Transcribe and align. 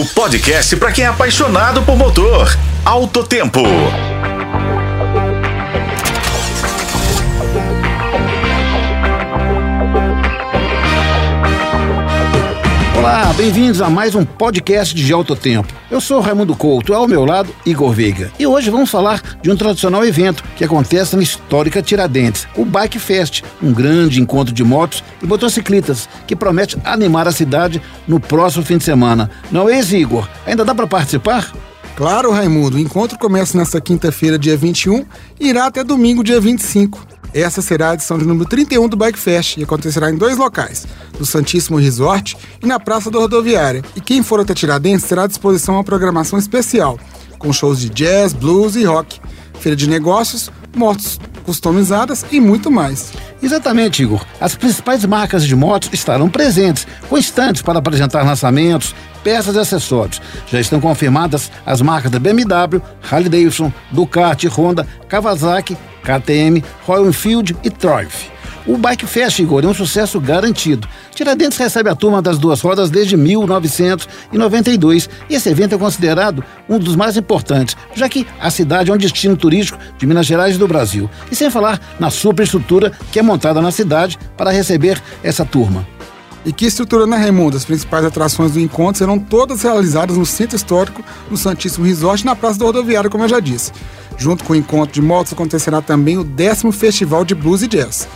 O 0.00 0.06
podcast 0.14 0.74
para 0.76 0.92
quem 0.92 1.04
é 1.04 1.08
apaixonado 1.08 1.82
por 1.82 1.94
motor. 1.94 2.56
Alto 2.86 3.22
Tempo. 3.22 3.60
Olá, 13.00 13.32
bem-vindos 13.32 13.80
a 13.80 13.88
mais 13.88 14.14
um 14.14 14.26
podcast 14.26 14.94
de 14.94 15.10
Alto 15.10 15.34
Tempo. 15.34 15.72
Eu 15.90 16.02
sou 16.02 16.20
Raimundo 16.20 16.54
Couto, 16.54 16.92
ao 16.92 17.08
meu 17.08 17.24
lado, 17.24 17.48
Igor 17.64 17.94
Veiga. 17.94 18.30
E 18.38 18.46
hoje 18.46 18.68
vamos 18.68 18.90
falar 18.90 19.22
de 19.40 19.50
um 19.50 19.56
tradicional 19.56 20.04
evento 20.04 20.44
que 20.54 20.64
acontece 20.64 21.16
na 21.16 21.22
histórica 21.22 21.80
Tiradentes, 21.80 22.46
o 22.54 22.62
Bike 22.62 22.98
Fest, 22.98 23.42
um 23.62 23.72
grande 23.72 24.20
encontro 24.20 24.52
de 24.52 24.62
motos 24.62 25.02
e 25.22 25.26
motociclistas 25.26 26.10
que 26.26 26.36
promete 26.36 26.76
animar 26.84 27.26
a 27.26 27.32
cidade 27.32 27.80
no 28.06 28.20
próximo 28.20 28.66
fim 28.66 28.76
de 28.76 28.84
semana. 28.84 29.30
Não 29.50 29.66
é 29.66 29.80
Igor? 29.80 30.28
Ainda 30.46 30.62
dá 30.62 30.74
para 30.74 30.86
participar? 30.86 31.54
Claro, 31.96 32.30
Raimundo. 32.30 32.76
O 32.76 32.80
encontro 32.80 33.18
começa 33.18 33.56
nesta 33.56 33.80
quinta-feira, 33.80 34.38
dia 34.38 34.58
21, 34.58 35.06
e 35.40 35.48
irá 35.48 35.64
até 35.64 35.82
domingo, 35.82 36.22
dia 36.22 36.38
25. 36.38 37.06
Essa 37.32 37.62
será 37.62 37.90
a 37.90 37.94
edição 37.94 38.18
de 38.18 38.24
número 38.24 38.48
31 38.48 38.88
do 38.88 38.96
Bike 38.96 39.18
Fest 39.18 39.56
e 39.56 39.62
acontecerá 39.62 40.10
em 40.10 40.16
dois 40.16 40.36
locais, 40.36 40.86
no 41.18 41.24
Santíssimo 41.24 41.78
Resort 41.78 42.36
e 42.62 42.66
na 42.66 42.80
Praça 42.80 43.10
da 43.10 43.18
Rodoviária. 43.18 43.82
E 43.94 44.00
quem 44.00 44.22
for 44.22 44.40
até 44.40 44.52
Tiradentes 44.52 45.06
terá 45.06 45.24
à 45.24 45.26
disposição 45.26 45.76
uma 45.76 45.84
programação 45.84 46.38
especial, 46.38 46.98
com 47.38 47.52
shows 47.52 47.78
de 47.78 47.88
jazz, 47.88 48.32
blues 48.32 48.74
e 48.74 48.84
rock, 48.84 49.20
feira 49.60 49.76
de 49.76 49.88
negócios, 49.88 50.50
motos 50.74 51.20
customizadas 51.44 52.24
e 52.30 52.40
muito 52.40 52.70
mais. 52.70 53.12
Exatamente, 53.42 54.02
Igor. 54.02 54.24
As 54.40 54.54
principais 54.54 55.04
marcas 55.04 55.44
de 55.44 55.54
motos 55.56 55.88
estarão 55.92 56.28
presentes, 56.28 56.86
com 57.08 57.16
estantes 57.16 57.62
para 57.62 57.78
apresentar 57.78 58.22
lançamentos, 58.24 58.94
peças 59.24 59.54
e 59.54 59.58
acessórios. 59.58 60.20
Já 60.48 60.60
estão 60.60 60.80
confirmadas 60.80 61.50
as 61.64 61.80
marcas 61.80 62.10
da 62.10 62.18
BMW, 62.18 62.82
Harley 63.10 63.28
Davidson, 63.28 63.72
Ducati, 63.90 64.48
Honda, 64.48 64.86
Kawasaki, 65.08 65.76
KTM, 66.02 66.62
Royal 66.86 67.08
Enfield 67.08 67.56
e 67.62 67.70
Triumph. 67.70 68.30
O 68.66 68.76
Bike 68.76 69.06
Fest, 69.06 69.38
Igor, 69.38 69.64
é 69.64 69.66
um 69.66 69.74
sucesso 69.74 70.20
garantido. 70.20 70.86
Tiradentes 71.14 71.56
recebe 71.56 71.88
a 71.88 71.94
turma 71.94 72.20
das 72.20 72.38
duas 72.38 72.60
rodas 72.60 72.90
desde 72.90 73.16
1992 73.16 75.08
e 75.28 75.34
esse 75.34 75.48
evento 75.48 75.74
é 75.74 75.78
considerado 75.78 76.44
um 76.68 76.78
dos 76.78 76.94
mais 76.94 77.16
importantes, 77.16 77.76
já 77.94 78.08
que 78.08 78.26
a 78.38 78.50
cidade 78.50 78.90
é 78.90 78.94
um 78.94 78.98
destino 78.98 79.36
turístico 79.36 79.78
de 79.98 80.06
Minas 80.06 80.26
Gerais 80.26 80.56
e 80.56 80.58
do 80.58 80.68
Brasil. 80.68 81.08
E 81.30 81.34
sem 81.34 81.50
falar 81.50 81.80
na 81.98 82.10
superestrutura 82.10 82.92
que 83.10 83.18
é 83.18 83.22
montada 83.22 83.62
na 83.62 83.72
cidade 83.72 84.18
para 84.36 84.50
receber 84.50 85.02
essa 85.22 85.44
turma. 85.44 85.86
E 86.44 86.52
que 86.52 86.66
estrutura, 86.66 87.06
né, 87.06 87.16
Raimundo? 87.16 87.56
As 87.56 87.64
principais 87.64 88.04
atrações 88.04 88.52
do 88.52 88.60
encontro 88.60 88.98
serão 88.98 89.18
todas 89.18 89.62
realizadas 89.62 90.16
no 90.16 90.24
Centro 90.24 90.56
Histórico, 90.56 91.04
no 91.30 91.36
Santíssimo 91.36 91.84
Resort 91.84 92.24
na 92.24 92.34
Praça 92.34 92.58
da 92.58 92.64
Rodoviária, 92.64 93.10
como 93.10 93.24
eu 93.24 93.28
já 93.28 93.40
disse. 93.40 93.72
Junto 94.20 94.44
com 94.44 94.52
o 94.52 94.56
encontro 94.56 94.92
de 94.92 95.00
motos 95.00 95.32
acontecerá 95.32 95.80
também 95.80 96.18
o 96.18 96.22
décimo 96.22 96.70
Festival 96.70 97.24
de 97.24 97.34
Blues 97.34 97.62
e 97.62 97.66
Jazz 97.66 98.06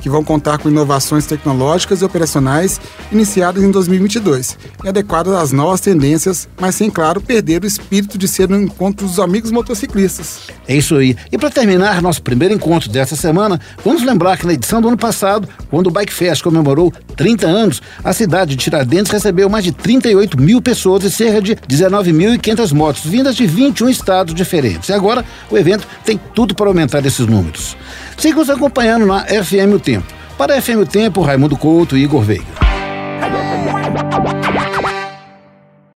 que 0.00 0.08
vão 0.08 0.24
contar 0.24 0.58
com 0.58 0.68
inovações 0.68 1.26
tecnológicas 1.26 2.00
e 2.00 2.04
operacionais 2.04 2.80
iniciadas 3.10 3.62
em 3.62 3.70
2022 3.70 4.56
e 4.84 4.88
adequadas 4.88 5.34
às 5.34 5.52
novas 5.52 5.80
tendências, 5.80 6.48
mas 6.60 6.74
sem, 6.74 6.90
claro, 6.90 7.20
perder 7.20 7.62
o 7.62 7.66
espírito 7.66 8.16
de 8.16 8.28
ser 8.28 8.50
um 8.50 8.62
encontro 8.62 9.06
dos 9.06 9.18
amigos 9.18 9.50
motociclistas. 9.50 10.42
É 10.66 10.76
isso 10.76 10.96
aí. 10.96 11.16
E 11.32 11.38
para 11.38 11.50
terminar 11.50 12.00
nosso 12.00 12.22
primeiro 12.22 12.54
encontro 12.54 12.88
dessa 12.88 13.16
semana, 13.16 13.60
vamos 13.84 14.02
lembrar 14.02 14.36
que 14.36 14.46
na 14.46 14.52
edição 14.52 14.80
do 14.80 14.88
ano 14.88 14.96
passado, 14.96 15.48
quando 15.70 15.88
o 15.88 15.90
Bike 15.90 16.12
Fest 16.12 16.42
comemorou 16.42 16.92
30 17.18 17.46
anos, 17.46 17.82
a 18.02 18.12
cidade 18.12 18.52
de 18.52 18.56
Tiradentes 18.56 19.10
recebeu 19.10 19.50
mais 19.50 19.64
de 19.64 19.72
38 19.72 20.40
mil 20.40 20.62
pessoas 20.62 21.02
e 21.02 21.10
cerca 21.10 21.42
de 21.42 21.56
19.500 21.56 22.72
motos, 22.72 23.04
vindas 23.04 23.34
de 23.34 23.44
21 23.44 23.88
estados 23.90 24.32
diferentes. 24.32 24.88
E 24.88 24.92
agora 24.92 25.24
o 25.50 25.58
evento 25.58 25.86
tem 26.04 26.18
tudo 26.32 26.54
para 26.54 26.68
aumentar 26.68 27.04
esses 27.04 27.26
números. 27.26 27.76
Siga 28.16 28.38
nos 28.38 28.48
acompanhando 28.48 29.04
na 29.04 29.24
FM 29.26 29.74
O 29.74 29.80
Tempo. 29.80 30.06
Para 30.38 30.54
a 30.54 30.62
FM 30.62 30.82
O 30.82 30.86
Tempo, 30.86 31.20
Raimundo 31.20 31.56
Couto 31.56 31.96
e 31.96 32.04
Igor 32.04 32.22
Veiga. 32.22 32.46